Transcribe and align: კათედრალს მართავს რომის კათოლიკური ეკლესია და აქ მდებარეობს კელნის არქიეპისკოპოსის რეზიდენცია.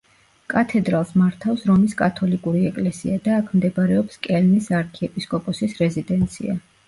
კათედრალს 0.51 1.09
მართავს 1.21 1.65
რომის 1.71 1.91
კათოლიკური 1.99 2.63
ეკლესია 2.69 3.19
და 3.27 3.35
აქ 3.41 3.53
მდებარეობს 3.59 4.17
კელნის 4.29 4.71
არქიეპისკოპოსის 4.81 5.77
რეზიდენცია. 5.85 6.57